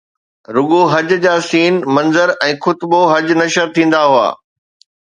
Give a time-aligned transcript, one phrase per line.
[0.55, 4.29] رڳو حج جا سِيئن منظر ۽ خطبہ حج نشر ٿيندا هئا